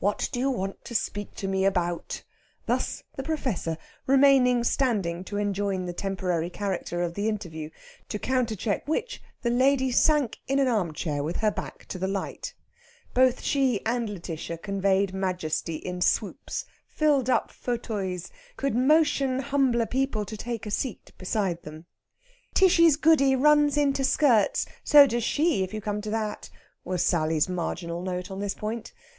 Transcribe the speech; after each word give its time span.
"What 0.00 0.28
do 0.32 0.38
you 0.38 0.50
want 0.50 0.84
to 0.84 0.94
speak 0.94 1.34
to 1.36 1.48
me 1.48 1.64
about?" 1.64 2.22
Thus 2.66 3.04
the 3.16 3.22
Professor, 3.22 3.78
remaining 4.06 4.62
standing 4.64 5.24
to 5.24 5.38
enjoin 5.38 5.86
the 5.86 5.94
temporary 5.94 6.50
character 6.50 7.00
of 7.02 7.14
the 7.14 7.26
interview; 7.26 7.70
to 8.10 8.18
countercheck 8.18 8.86
which 8.86 9.22
the 9.40 9.48
lady 9.48 9.90
sank 9.90 10.40
in 10.46 10.58
an 10.58 10.68
armchair 10.68 11.22
with 11.22 11.36
her 11.38 11.50
back 11.50 11.86
to 11.86 11.98
the 11.98 12.06
light. 12.06 12.52
Both 13.14 13.40
she 13.40 13.80
and 13.86 14.10
Lætitia 14.10 14.60
conveyed 14.60 15.14
majesty 15.14 15.76
in 15.76 16.02
swoops 16.02 16.66
filled 16.86 17.30
up 17.30 17.50
fauteuils 17.50 18.30
could 18.58 18.74
motion 18.74 19.38
humbler 19.38 19.86
people 19.86 20.26
to 20.26 20.36
take 20.36 20.66
a 20.66 20.70
seat 20.70 21.12
beside 21.16 21.62
them. 21.62 21.86
"Tishy's 22.52 22.96
Goody 22.96 23.34
runs 23.34 23.78
into 23.78 24.04
skirts 24.04 24.66
so 24.84 25.06
does 25.06 25.24
she 25.24 25.62
if 25.64 25.72
you 25.72 25.80
come 25.80 26.02
to 26.02 26.10
that!" 26.10 26.50
was 26.84 27.02
Sally's 27.02 27.48
marginal 27.48 28.02
note 28.02 28.30
on 28.30 28.40
this 28.40 28.52
point. 28.52 28.92